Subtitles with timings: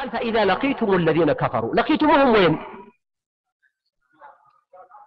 [0.00, 2.58] قال فإذا لقيتم الذين كفروا لقيتموهم وين؟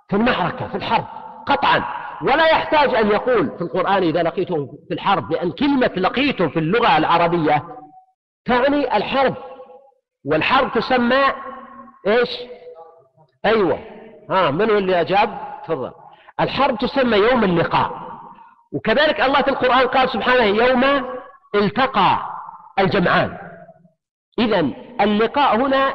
[0.10, 1.06] في المعركة في الحرب
[1.46, 1.84] قطعا.
[2.22, 6.98] ولا يحتاج أن يقول في القرآن إذا لقيتم في الحرب لأن كلمة لقيتم في اللغة
[6.98, 7.64] العربية
[8.46, 9.36] تعني الحرب.
[10.26, 11.24] والحرب تسمى
[12.08, 12.30] إيش؟
[13.46, 13.80] أيوة.
[14.30, 15.92] ها من هو اللي أجاب؟ تفضل.
[16.40, 17.92] الحرب تسمى يوم اللقاء.
[18.74, 20.84] وكذلك الله في القرآن قال سبحانه يوم
[21.56, 22.20] التقى
[22.80, 23.43] الجمعان.
[24.40, 24.60] إذا
[25.02, 25.94] اللقاء هنا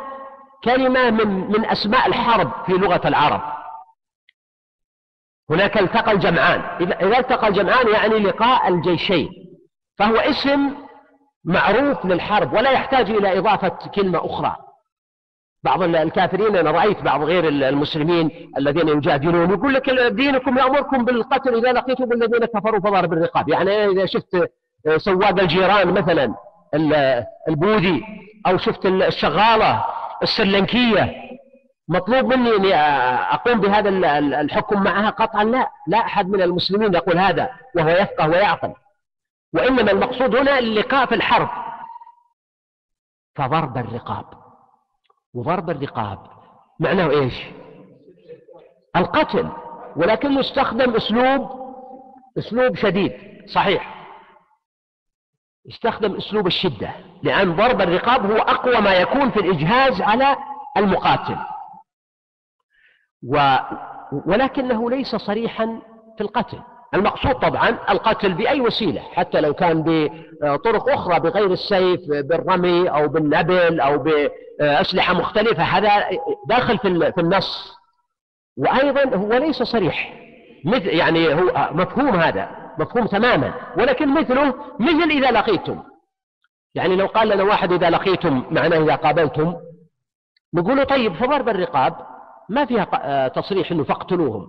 [0.64, 3.40] كلمة من من أسماء الحرب في لغة العرب.
[5.50, 6.60] هناك التقى الجمعان.
[6.80, 9.28] إذا التقى الجمعان يعني لقاء الجيشين.
[9.98, 10.74] فهو اسم
[11.44, 14.56] معروف للحرب ولا يحتاج إلى إضافة كلمة أخرى.
[15.62, 21.72] بعض الكافرين أنا رأيت بعض غير المسلمين الذين يجادلون يقول لك دينكم يأمركم بالقتل إذا
[21.72, 23.48] لقيتم الذين كفروا فضرب الرقاب.
[23.48, 24.50] يعني إذا شفت
[24.96, 26.34] سواق الجيران مثلا
[27.48, 28.04] البوذي
[28.46, 29.84] أو شفت الشغالة
[30.22, 31.28] السلنكية.
[31.88, 32.74] مطلوب مني أني
[33.34, 33.88] أقوم بهذا
[34.18, 38.74] الحكم معها قطعا؟ لا لا أحد من المسلمين يقول هذا وهو يفقه ويعقل.
[39.54, 41.48] وإنما المقصود هنا اللقاء في الحرب.
[43.36, 44.24] فضرب الرقاب.
[45.34, 46.18] وضرب الرقاب
[46.80, 47.34] معناه إيش؟
[48.96, 49.48] القتل.
[49.96, 51.68] ولكن يستخدم أسلوب
[52.38, 53.12] أسلوب شديد
[53.46, 53.97] صحيح.
[55.70, 56.90] استخدم أسلوب الشدة
[57.22, 60.36] لأن ضرب الرقاب هو أقوى ما يكون في الإجهاز على
[60.76, 61.36] المقاتل.
[63.28, 63.56] و
[64.26, 65.80] ولكنه ليس صريحا
[66.16, 66.58] في القتل.
[66.94, 69.82] المقصود طبعا القتل بأي وسيلة حتى لو كان
[70.42, 77.78] بطرق أخرى بغير السيف بالرمي أو بالنبل أو بأسلحة مختلفة هذا داخل في النص.
[78.56, 80.14] وأيضا هو ليس صريح
[80.64, 82.67] مثل يعني هو مفهوم هذا.
[82.78, 85.82] مفهوم تماما ولكن مثله مثل إذا لقيتم.
[86.74, 89.54] يعني لو قال لنا واحد إذا لقيتم معناه إذا قابلتم
[90.54, 91.96] نقول طيب فضرب الرقاب
[92.48, 94.48] ما فيها تصريح أنه فاقتلوهم.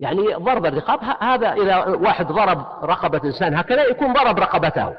[0.00, 4.94] يعني ضرب الرقاب هذا إذا واحد ضرب رقبة إنسان هكذا يكون ضرب رقبته.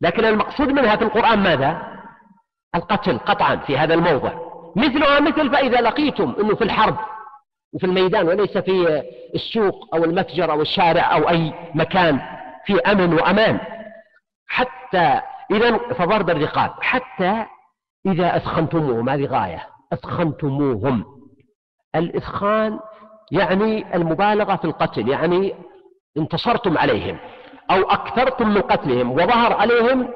[0.00, 1.82] لكن المقصود منها في القرآن ماذا؟
[2.74, 4.32] القتل قطعا في هذا الموضع.
[4.76, 6.96] مثلها مثل فإذا لقيتم أنه في الحرب
[7.74, 9.02] وفي الميدان وليس في
[9.34, 12.20] السوق أو المتجر أو الشارع أو أي مكان
[12.66, 13.60] في أمن وأمان.
[14.46, 17.44] حتى إذا فضرب الرقاب حتى
[18.06, 21.04] إذا أثخنتموهم هذه غاية أثخنتموهم
[21.96, 22.80] الإثخان
[23.32, 25.54] يعني المبالغة في القتل يعني
[26.16, 27.18] انتصرتم عليهم
[27.70, 30.08] أو أكثرتم من قتلهم وظهر عليهم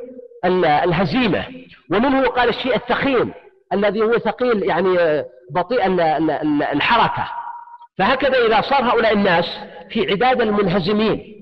[0.44, 1.44] الهزيمة.
[1.90, 3.32] ومنه قال الشيء الثخين
[3.72, 5.86] الذي هو ثقيل يعني بطيء
[6.72, 7.28] الحركة.
[7.98, 9.58] فهكذا إذا صار هؤلاء الناس
[9.90, 11.36] في عداد المنهزمين.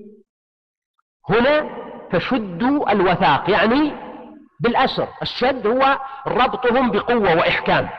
[1.29, 1.69] هنا
[2.11, 3.91] فشدوا الوثاق يعني
[4.59, 7.89] بالأسر الشد هو ربطهم بقوة وإحكام.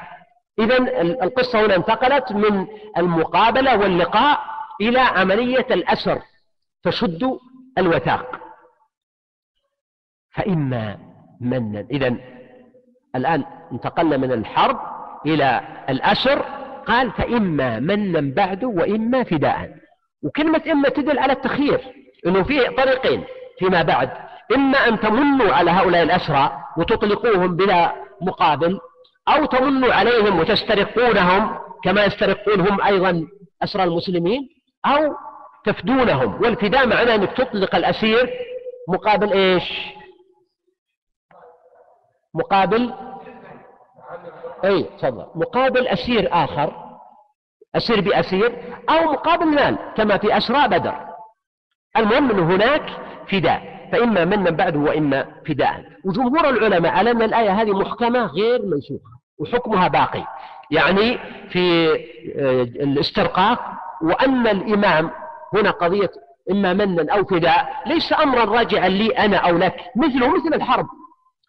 [0.58, 0.76] إذا
[1.22, 2.66] القصة هنا انتقلت من
[2.96, 4.40] المقابلة واللقاء
[4.80, 6.22] إلى عملية الأسر
[6.84, 7.38] فشدوا
[7.78, 8.40] الوثاق.
[10.34, 10.98] فإما
[11.40, 12.16] منا إذا
[13.16, 14.80] الآن انتقلنا من الحرب
[15.26, 16.55] إلى الأسر.
[16.86, 19.70] قال فإما منا بعد وإما فداء.
[20.22, 21.80] وكلمة إما تدل على التخيير
[22.26, 23.24] أنه فيه طريقين
[23.58, 24.10] فيما بعد.
[24.54, 28.78] إما أن تمنوا على هؤلاء الأسرى وتطلقوهم بلا مقابل
[29.28, 33.26] أو تمنوا عليهم وتسترقونهم كما يسترقون هم أيضا
[33.62, 34.48] أسرى المسلمين
[34.86, 35.14] أو
[35.64, 36.42] تفدونهم.
[36.42, 38.30] والفداء معناه أنك تطلق الأسير
[38.88, 39.72] مقابل إيش؟
[42.34, 42.92] مقابل
[44.64, 45.26] اي تفضل.
[45.34, 46.85] مقابل أسير آخر.
[47.76, 48.52] اسير بأسير
[48.90, 50.94] أو مقابل مال كما في اسراء بدر.
[51.96, 52.82] المهم أنه هناك
[53.28, 55.84] فداء فإما منا بعده وإما فداء.
[56.04, 60.24] وجمهور العلماء على أن الآية هذه محكمة غير منسوخة وحكمها باقي.
[60.70, 61.18] يعني
[61.50, 61.92] في
[62.38, 63.60] آه، الاسترقاق
[64.02, 65.10] وأن الإمام
[65.54, 66.10] هنا قضية
[66.50, 70.86] إما منا أو فداء ليس امرا راجعا لي أنا أو لك مثله مثل الحرب.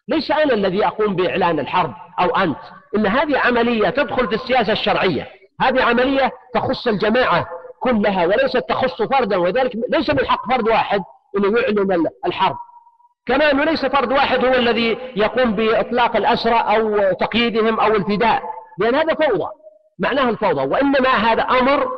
[0.08, 2.58] ليس أنا الذي أقوم بإعلان الحرب أو أنت.
[2.96, 5.37] إن هذه عملية تدخل في السياسة الشرعية.
[5.60, 7.46] هذه عملية تخص الجماعة
[7.80, 11.02] كلها وليست تخص فردا وذلك ليس من حق فرد واحد
[11.36, 12.56] أنه يعلن الحرب.
[13.26, 18.42] كما أنه ليس فرد واحد هو الذي يقوم بإطلاق الأسرى أو تقييدهم أو الفداء
[18.78, 19.48] لأن هذا فوضى
[19.98, 21.88] معناه الفوضى وإنما هذا أمر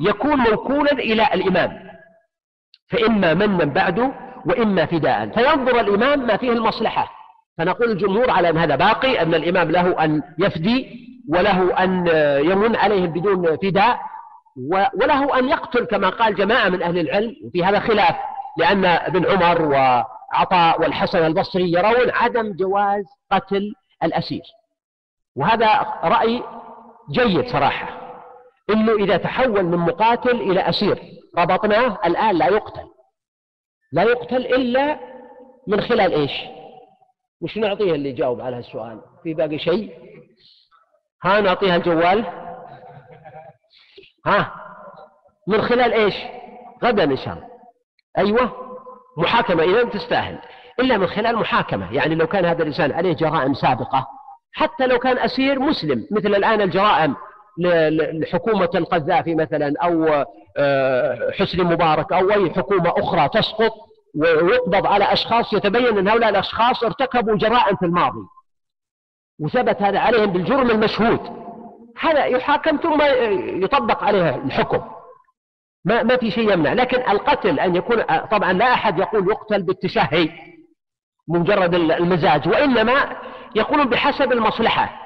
[0.00, 1.90] يكون موكولا إلى الإمام.
[2.90, 4.12] فإما منا بعده
[4.46, 5.28] وإما فداء.
[5.28, 7.10] فينظر الإمام ما فيه المصلحة.
[7.58, 12.06] فنقول الجمهور على أن هذا باقي أن الإمام له أن يفدي وله أن
[12.50, 14.00] يمن عليهم بدون فداء
[14.94, 18.16] وله أن يقتل كما قال جماعة من أهل العلم وفي هذا خلاف
[18.58, 24.42] لأن ابن عمر وعطاء والحسن البصري يرون عدم جواز قتل الأسير.
[25.36, 25.66] وهذا
[26.04, 26.42] رأي
[27.10, 28.00] جيد صراحة
[28.70, 31.02] إنه إذا تحول من مقاتل إلى أسير
[31.38, 32.86] ربطناه الآن لا يقتل.
[33.92, 34.98] لا يقتل إلا
[35.66, 36.32] من خلال إيش؟
[37.40, 40.09] وش نعطيه اللي يجاوب على السؤال في باقي شيء؟
[41.24, 42.24] ها نعطيها الجوال.
[44.26, 44.52] ها
[45.48, 46.14] من خلال إيش؟
[46.84, 47.48] غدا إن شاء الله.
[48.18, 48.52] أيوه
[49.18, 49.62] محاكمة.
[49.62, 50.38] إذا تستاهل.
[50.80, 51.92] إلا من خلال محاكمة.
[51.92, 54.06] يعني لو كان هذا الإنسان عليه جرائم سابقة
[54.52, 57.16] حتى لو كان أسير مسلم مثل الآن الجرائم
[58.12, 60.24] لحكومة القذافي مثلا أو
[60.56, 63.72] آه، حسني مبارك أو أي حكومة أخرى تسقط
[64.16, 68.20] ويقبض على أشخاص يتبين أن هؤلاء الأشخاص ارتكبوا جرائم في الماضي.
[69.40, 71.20] وثبت هذا عليهم بالجرم المشهود.
[72.00, 73.02] هذا يحاكم ثم
[73.64, 74.80] يطبق عليه الحكم.
[75.84, 76.72] ما ما في شيء يمنع.
[76.72, 80.28] لكن القتل أن يكون طبعا لا أحد يقول يقتل بالتشهي
[81.28, 83.16] مجرد المزاج وإنما
[83.56, 85.00] يقولون بحسب المصلحة.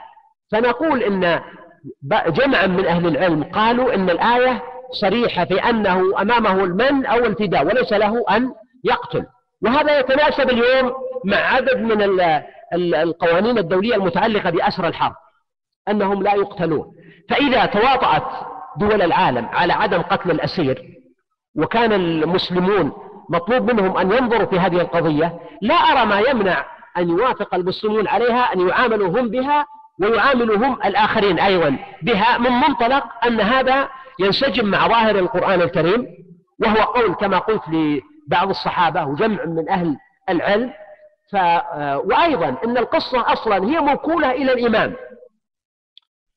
[0.52, 1.40] فنقول إن
[2.26, 7.92] جمعا من أهل العلم قالوا إن الآية صريحة في أنه أمامه المن أو الفداء وليس
[7.92, 8.54] له أن
[8.84, 9.26] يقتل.
[9.62, 10.92] وهذا يتناسب اليوم
[11.24, 12.02] مع عدد من
[12.74, 15.14] القوانين الدولية المتعلقة بأسر الحرب
[15.88, 16.94] أنهم لا يقتلون.
[17.28, 18.26] فإذا تواطأت
[18.76, 20.82] دول العالم على عدم قتل الأسير
[21.56, 22.92] وكان المسلمون
[23.30, 26.64] مطلوب منهم أن ينظروا في هذه القضية لا أرى ما يمنع
[26.96, 29.66] أن يوافق المسلمون عليها أن يعاملوا هم بها
[30.00, 33.88] ويعاملوا هم الآخرين أيضا بها من منطلق أن هذا
[34.20, 36.06] ينسجم مع ظاهر القرآن الكريم
[36.58, 39.96] وهو قول كما قلت لبعض الصحابة وجمع من أهل
[40.28, 40.70] العلم
[41.40, 44.96] آه، وأيضا أن القصة أصلا هي موكولة إلى الإمام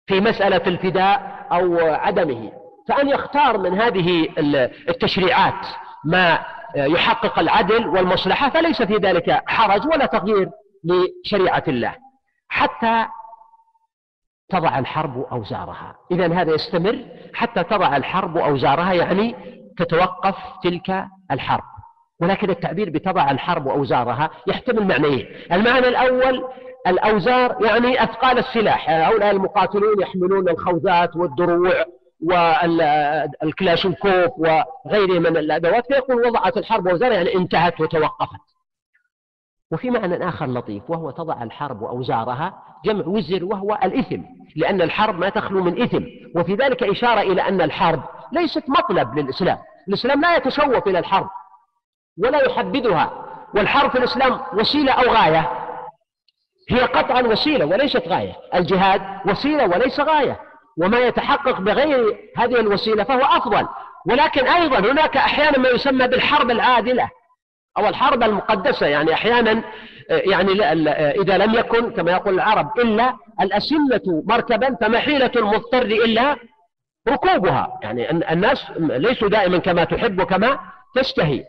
[0.07, 2.51] في مسألة الفداء أو عدمه
[2.87, 4.27] فأن يختار من هذه
[4.89, 5.67] التشريعات
[6.05, 6.45] ما
[6.75, 10.49] يحقق العدل والمصلحة فليس في ذلك حرج ولا تغيير
[10.83, 11.95] لشريعة الله.
[12.49, 13.07] حتى
[14.49, 15.95] تضع الحرب أوزارها.
[16.11, 19.35] إذا هذا يستمر حتى تضع الحرب أوزارها يعني
[19.77, 21.63] تتوقف تلك الحرب.
[22.21, 25.27] ولكن التعبير بتضع الحرب وأوزارها يحتمل معنيين.
[25.51, 26.47] المعنى الأول
[26.87, 28.89] الأوزار يعني أثقال السلاح.
[28.89, 31.73] هؤلاء المقاتلون يحملون الخوذات والدروع
[33.43, 38.41] والكلاشنكوف وغيره من الأدوات فيقول وضعت الحرب أوزارها يعني انتهت وتوقفت.
[39.71, 44.21] وفي معنى آخر لطيف وهو تضع الحرب وأوزارها جمع وزر وهو الإثم.
[44.55, 46.03] لأن الحرب ما تخلو من إثم.
[46.35, 49.57] وفي ذلك إشارة إلى أن الحرب ليست مطلب للإسلام.
[49.87, 51.29] الإسلام لا يتشوف إلى الحرب.
[52.23, 53.25] ولا يحبذها
[53.55, 55.49] والحرب في الإسلام وسيلة أو غاية.
[56.69, 58.35] هي قطعا وسيلة وليست غاية.
[58.55, 60.39] الجهاد وسيلة وليس غاية.
[60.77, 63.67] وما يتحقق بغير هذه الوسيلة فهو أفضل.
[64.05, 67.09] ولكن أيضا هناك أحيانا ما يسمى بالحرب العادلة
[67.77, 68.87] أو الحرب المقدسة.
[68.87, 69.63] يعني أحيانا
[70.09, 70.51] يعني
[71.21, 76.35] إذا لم يكن كما يقول العرب إلا الأسنة مركبا فمحيلة المضطر إلا
[77.09, 77.79] ركوبها.
[77.83, 80.59] يعني الناس ليسوا دائما كما تحب وكما
[80.95, 81.43] تشتهي.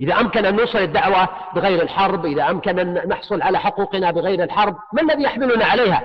[0.00, 4.76] إذا أمكن أن نوصل الدعوة بغير الحرب إذا أمكن أن نحصل على حقوقنا بغير الحرب
[4.92, 6.02] ما الذي يحملنا عليها؟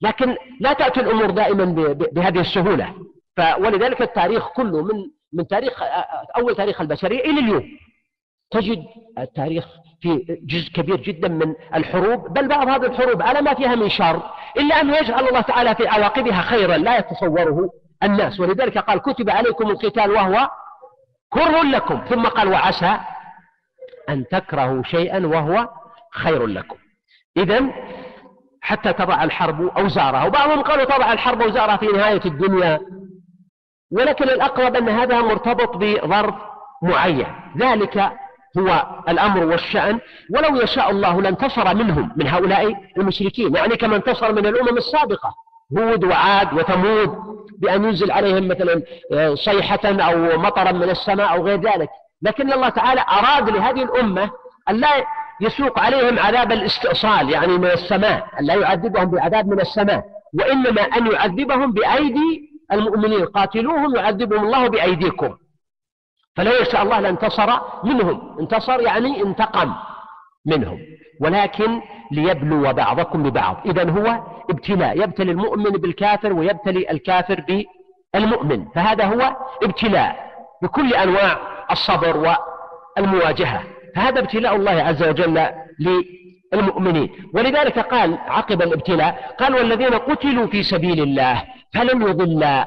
[0.00, 1.64] لكن لا تأتي الأمور دائما
[2.12, 2.94] بهذه السهولة.
[3.58, 5.82] ولذلك التاريخ كله من من تاريخ
[6.36, 7.64] أول تاريخ البشرية إلى اليوم.
[8.50, 8.84] تجد
[9.18, 9.66] التاريخ
[10.00, 14.22] في جزء كبير جدا من الحروب بل بعض هذه الحروب على ما فيها من شر
[14.56, 17.70] إلا أن يجعل الله تعالى في عواقبها خيرا لا يتصوره
[18.02, 18.40] الناس.
[18.40, 20.48] ولذلك قال كتب عليكم القتال وهو
[21.34, 22.00] كره لكم.
[22.08, 22.98] ثم قال وعسى
[24.08, 25.68] أن تكرهوا شيئا وهو
[26.12, 26.76] خير لكم.
[27.36, 27.64] إذا
[28.60, 30.24] حتى تضع الحرب أوزارها.
[30.24, 32.80] وبعضهم قالوا تضع الحرب أوزارها في نهاية الدنيا.
[33.92, 36.34] ولكن الأقرب أن هذا مرتبط بظرف
[36.82, 37.26] معين.
[37.58, 38.12] ذلك
[38.58, 40.00] هو الأمر والشأن.
[40.34, 43.56] ولو يشاء الله لانتصر منهم من هؤلاء المشركين.
[43.56, 45.34] يعني كما انتصر من الأمم السابقة.
[45.78, 51.60] هود وعاد وثمود بأن ينزل عليهم مثلا آه، صيحة أو مطرا من السماء أو غير
[51.60, 51.88] ذلك.
[52.22, 54.30] لكن الله تعالى أراد لهذه الأمة
[54.70, 54.88] أن لا
[55.40, 60.04] يسوق عليهم عذاب الاستئصال يعني من السماء أن لا يعذبهم بعذاب من السماء
[60.34, 63.24] وإنما أن يعذبهم بأيدي المؤمنين.
[63.24, 65.36] قاتلوهم يعذبهم الله بأيديكم.
[66.36, 67.50] فلو يشاء الله لانتصر
[67.84, 68.36] منهم.
[68.40, 69.74] انتصر يعني انتقم
[70.46, 70.78] منهم.
[71.20, 71.80] ولكن
[72.10, 73.56] ليبلو بعضكم ببعض.
[73.66, 75.02] إذا هو ابتلاء.
[75.02, 77.64] يبتلي المؤمن بالكافر ويبتلي الكافر
[78.14, 78.64] بالمؤمن.
[78.74, 80.32] فهذا هو ابتلاء
[80.62, 81.38] بكل أنواع
[81.70, 82.36] الصبر
[82.96, 83.62] والمواجهة.
[83.96, 85.46] فهذا ابتلاء الله عز وجل
[86.52, 87.10] للمؤمنين.
[87.34, 91.44] ولذلك قال عقب الابتلاء قال والذين قتلوا في سبيل الله
[91.74, 92.64] فلن يضل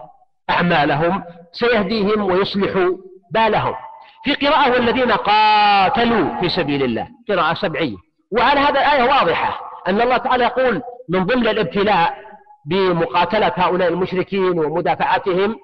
[0.50, 2.89] أعمالهم سيهديهم ويصلح
[3.32, 3.75] بالهم.
[4.24, 8.07] في قراءة والذين قاتلوا في سبيل الله قراءة سبعية.
[8.31, 12.17] وعلى هذا الآية واضحة أن الله تعالى يقول من ضمن الابتلاء
[12.65, 15.55] بمقاتلة هؤلاء المشركين ومدافعتهم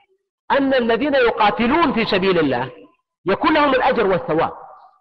[0.52, 2.70] أن الذين يقاتلون في سبيل الله
[3.26, 4.52] يكون لهم الأجر والثواب.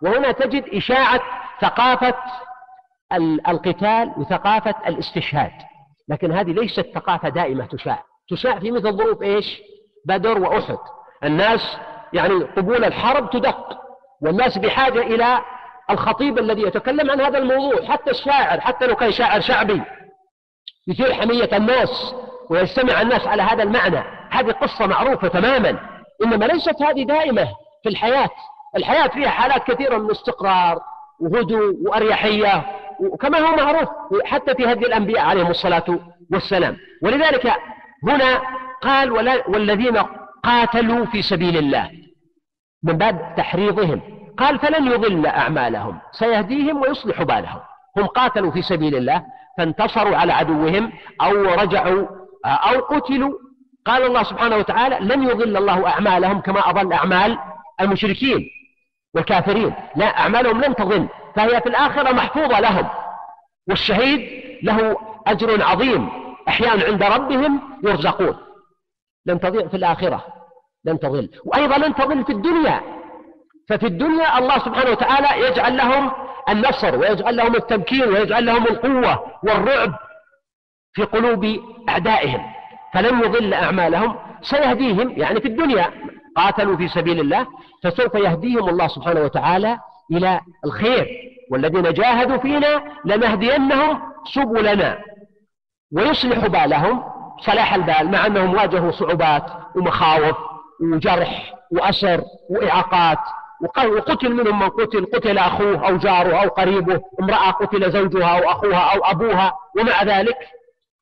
[0.02, 1.20] وهنا تجد إشاعة
[1.60, 2.14] ثقافة
[3.48, 5.52] القتال وثقافة الاستشهاد.
[6.08, 8.04] لكن هذه ليست ثقافة دائمة تشاع.
[8.30, 9.60] تشاع في مثل ظروف إيش؟
[10.06, 10.78] بدر وأحد.
[11.24, 11.76] الناس
[12.12, 13.78] يعني قبول الحرب تدق
[14.22, 15.38] والناس بحاجة إلى
[15.92, 19.82] الخطيب الذي يتكلم عن هذا الموضوع حتى الشاعر حتى لو كان شاعر شعبي
[20.88, 22.14] يثير حمية الناس
[22.50, 24.04] ويجتمع الناس على هذا المعنى.
[24.30, 25.78] هذه قصة معروفة تماما.
[26.24, 27.48] إنما ليست هذه دائمة
[27.82, 28.28] في الحياة.
[28.76, 30.78] الحياة فيها حالات كثيرة من استقرار
[31.20, 32.64] وهدوء وأريحية
[33.00, 33.88] وكما هو معروف
[34.24, 35.98] حتى في هدي الأنبياء عليهم الصلاة
[36.32, 36.76] والسلام.
[37.02, 37.52] ولذلك
[38.04, 38.42] هنا
[38.82, 39.12] قال
[39.48, 39.98] والذين
[40.44, 41.90] قاتلوا في سبيل الله
[42.82, 44.21] من باب تحريضهم.
[44.38, 47.60] قال فلن يضل أعمالهم سيهديهم ويصلح بالهم.
[47.96, 49.24] هم قاتلوا في سبيل الله
[49.58, 52.06] فانتصروا على عدوهم أو رجعوا
[52.46, 53.32] أو قتلوا.
[53.86, 57.38] قال الله سبحانه وتعالى لن يضل الله أعمالهم كما أضل أعمال
[57.80, 58.48] المشركين
[59.14, 59.74] والكافرين.
[59.96, 62.88] لا أعمالهم لن تضل فهي في الآخرة محفوظة لهم.
[63.68, 64.96] والشهيد له
[65.26, 66.08] أجر عظيم
[66.48, 68.36] أحيانا عند ربهم يرزقون.
[69.26, 70.24] لن تضيع في الآخرة
[70.84, 71.30] لن تضل.
[71.44, 72.80] وأيضا لن تضل في الدنيا.
[73.72, 76.12] ففي الدنيا الله سبحانه وتعالى يجعل لهم
[76.48, 79.94] النصر ويجعل لهم التمكين ويجعل لهم القوة والرعب
[80.92, 81.46] في قلوب
[81.88, 82.52] أعدائهم
[82.94, 85.90] فلن يضل أعمالهم سيهديهم يعني في الدنيا.
[86.36, 87.46] قاتلوا في سبيل الله
[87.84, 89.78] فسوف يهديهم الله سبحانه وتعالى
[90.10, 91.06] إلى الخير.
[91.50, 94.98] والذين جاهدوا فينا لنهدينهم سبلنا
[95.92, 97.02] ويصلح بالهم
[97.40, 99.44] صلاح البال مع أنهم واجهوا صعوبات
[99.76, 100.36] ومخاوف
[100.82, 103.18] وجرح وأسر وإعاقات.
[103.62, 108.94] وقتل منهم من قتل قتل أخوه أو جاره أو قريبه امرأة قتل زوجها أو أخوها
[108.94, 110.38] أو أبوها ومع ذلك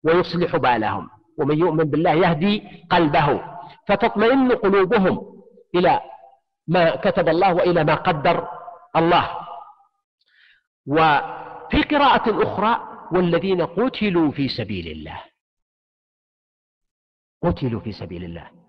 [0.04, 1.10] ويصلح بالهم.
[1.38, 3.44] ومن يؤمن بالله يهدي قلبه.
[3.88, 5.42] فتطمئن قلوبهم
[5.74, 6.00] إلى
[6.68, 8.48] ما كتب الله وإلى ما قدر
[8.96, 9.30] الله.
[10.86, 12.80] وفي قراءة أخرى
[13.12, 15.22] والذين قتلوا في سبيل الله.
[17.42, 18.59] قتلوا في سبيل الله.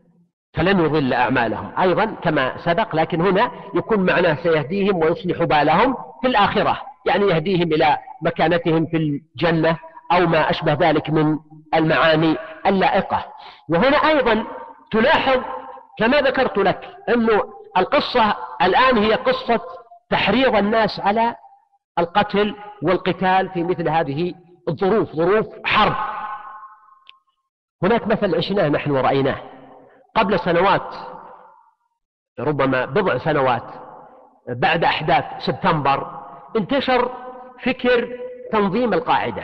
[0.54, 1.72] فلن يضل أعمالهم.
[1.80, 6.82] أيضا كما سبق لكن هنا يكون معناه سيهديهم ويصلح بالهم في الآخرة.
[7.06, 9.78] يعني يهديهم إلى مكانتهم في الجنة
[10.12, 11.40] أو ما أشبه ذلك من
[11.76, 13.26] المعاني اللائقة.
[13.70, 14.44] وهنا أيضا
[14.92, 15.42] تلاحظ
[15.98, 17.42] كما ذكرت لك أنه
[17.78, 19.62] القصة الآن هي قصة
[20.10, 21.36] تحريض الناس على
[22.00, 24.34] القتل والقتال في مثل هذه
[24.70, 25.96] الظروف ظروف حرب.
[27.84, 29.38] هناك مثل عشناه نحن ورأيناه.
[30.16, 30.96] قبل سنوات
[32.40, 33.64] ربما بضع سنوات
[34.50, 36.08] بعد أحداث سبتمبر
[36.58, 37.12] انتشر
[37.64, 38.10] فكر
[38.52, 39.44] تنظيم القاعدة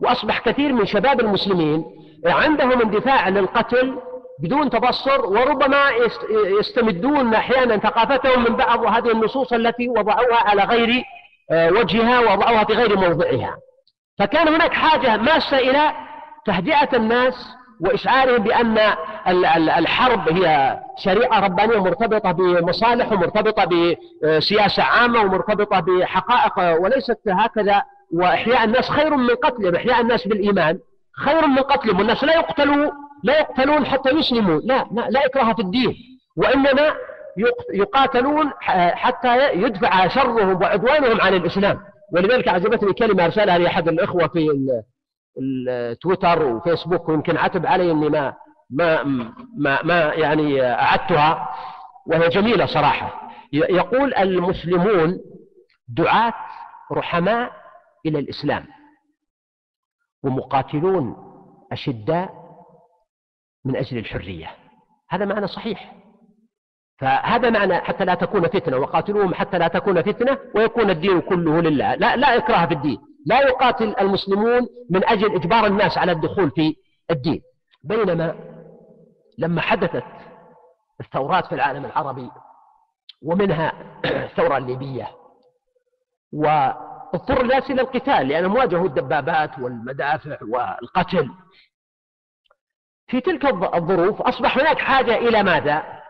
[0.00, 1.84] وأصبح كثير من شباب المسلمين
[2.26, 3.98] عندهم اندفاع للقتل
[4.42, 5.90] بدون تبصر وربما
[6.60, 11.02] يستمدون أحيانا ثقافتهم من بعض هذه النصوص التي وضعوها على غير
[11.50, 13.56] آه، وجهها ووضعوها في غير موضعها.
[14.18, 15.92] فكان هناك حاجة ماسة إلى
[16.44, 18.78] تهدئة الناس وإشعارهم بأن
[19.78, 27.82] الحرب هي شريعة ربانية مرتبطة بمصالح ومرتبطة بسياسة عامة ومرتبطة بحقائق وليست هكذا.
[28.12, 29.74] وإحياء الناس خير من قتلهم.
[29.74, 30.78] إحياء الناس بالإيمان
[31.16, 31.98] خير من قتلهم.
[31.98, 32.90] والناس لا يقتلوا
[33.22, 34.60] لا يقتلون حتى يسلموا.
[34.64, 35.96] لا لا إكراه في الدين.
[36.36, 36.94] وإنما
[37.74, 38.50] يقاتلون
[38.92, 41.80] حتى يدفع شرهم وعدوانهم عن الإسلام.
[42.12, 44.50] ولذلك عجبتني كلمة أرسلها لي أحد الإخوة في
[45.40, 48.34] التويتر وفيسبوك ويمكن عتب علي إني ما
[48.70, 49.02] ما
[49.56, 51.54] ما, ما يعني أعدتها
[52.06, 53.30] وهي جميلة صراحة.
[53.52, 55.20] يقول المسلمون
[55.88, 56.34] دعاة
[56.92, 57.52] رحماء
[58.06, 58.66] إلى الإسلام
[60.22, 61.16] ومقاتلون
[61.72, 62.30] أشداء
[63.64, 64.50] من أجل الحرية.
[65.10, 65.94] هذا معنى صحيح.
[66.98, 71.94] فهذا معنى حتى لا تكون فتنة وقاتلوهم حتى لا تكون فتنة ويكون الدين كله لله.
[71.94, 73.07] لا لا إكراه في الدين.
[73.28, 76.76] لا يقاتل المسلمون من أجل إجبار الناس على الدخول في
[77.10, 77.42] الدين.
[77.84, 78.34] بينما
[79.38, 80.04] لما حدثت
[81.00, 82.30] الثورات في العالم العربي
[83.22, 83.72] ومنها
[84.04, 85.08] الثورة الليبية
[86.32, 91.30] واضطر الناس إلى القتال لأنهم واجهوا الدبابات والمدافع والقتل.
[93.06, 93.44] في تلك
[93.74, 96.02] الظروف أصبح هناك حاجة إلى ماذا؟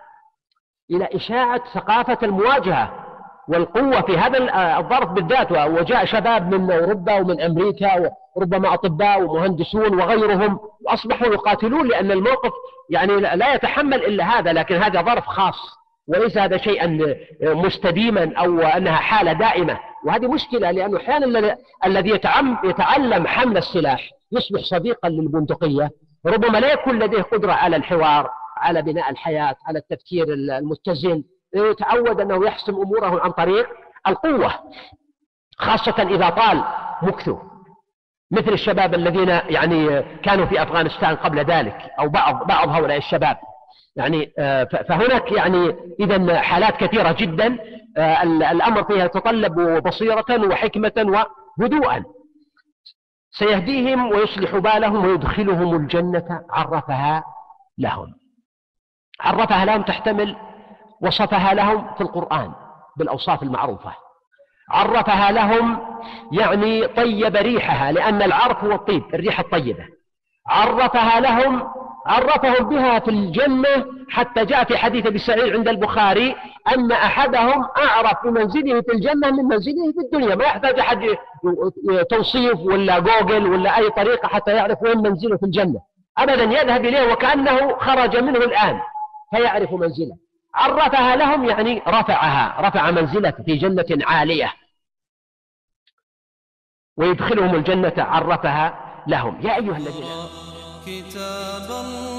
[0.90, 3.07] إلى إشاعة ثقافة المواجهة.
[3.48, 4.38] والقوة في هذا
[4.78, 12.10] الظرف بالذات وجاء شباب من أوروبا ومن أمريكا وربما أطباء ومهندسون وغيرهم وأصبحوا يقاتلون لأن
[12.10, 12.52] الموقف
[12.90, 15.78] يعني لا يتحمل إلا هذا لكن هذا ظرف خاص
[16.08, 19.78] وليس هذا شيئا مستديما أو أنها حالة دائمة.
[20.04, 22.20] وهذه مشكلة لأنه أحيانا الذي
[22.64, 25.90] يتعلم حمل السلاح يصبح صديقا للبندقية.
[26.26, 31.22] ربما لا يكون لديه قدرة على الحوار على بناء الحياة على التفكير المتزن.
[31.54, 33.68] يتعود أنه يحسم أموره عن طريق
[34.08, 34.54] القوة
[35.58, 36.64] خاصة إذا طال
[37.02, 37.42] مكثه.
[38.30, 43.36] مثل الشباب الذين يعني كانوا في أفغانستان قبل ذلك أو بعض بعض هؤلاء الشباب.
[43.96, 47.58] يعني آه، فهناك يعني إذا حالات كثيرة جدا
[47.96, 51.26] آه، الأمر فيها يتطلب بصيرة وحكمة
[51.58, 52.04] وهدوءا
[53.30, 57.24] سيهديهم ويصلح بالهم ويدخلهم الجنة عرفها
[57.78, 58.14] لهم.
[59.20, 60.36] عرفها لهم تحتمل
[61.02, 62.52] وصفها لهم في القرآن
[62.96, 63.92] بالأوصاف المعروفة.
[64.70, 65.78] عرفها لهم
[66.32, 69.84] يعني طيب ريحها لأن العرف هو الطيب الريحة الطيبة.
[70.46, 71.62] عرفها لهم
[72.06, 76.36] عرفهم بها في الجنة حتى جاء في حديث أبي سعيد عند البخاري
[76.74, 80.34] أن أحدهم أعرف بمنزله في الجنة من منزله في الدنيا.
[80.34, 81.16] ما يحتاج أحد
[82.10, 85.80] توصيف ولا جوجل ولا أي طريقة حتى يعرف وين منزله في الجنة.
[86.18, 88.80] أبدا يذهب إليه وكأنه خرج منه الآن
[89.30, 90.16] فيعرف منزله.
[90.54, 94.54] عرفها لهم يعني رفعها رفع منزلة في جنة عالية.
[96.96, 99.40] ويدخلهم الجنة عرفها لهم.
[99.46, 100.06] يا أيها الذين
[100.86, 102.17] كتاب الله.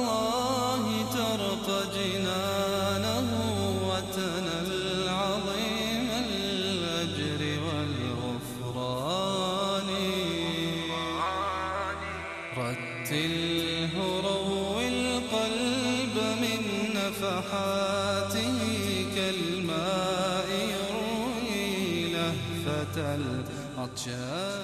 [24.05, 24.58] كالماء يروي لهفة العطشان